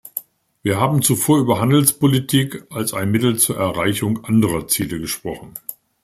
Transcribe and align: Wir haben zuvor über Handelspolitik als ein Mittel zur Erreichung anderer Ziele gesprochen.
Wir 0.63 0.79
haben 0.79 1.03
zuvor 1.03 1.37
über 1.37 1.59
Handelspolitik 1.59 2.65
als 2.71 2.95
ein 2.95 3.11
Mittel 3.11 3.37
zur 3.37 3.57
Erreichung 3.57 4.25
anderer 4.25 4.67
Ziele 4.67 4.99
gesprochen. 4.99 5.53